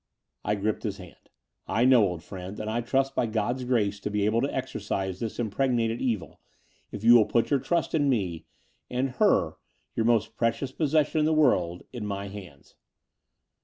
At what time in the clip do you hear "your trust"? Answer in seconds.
7.51-7.93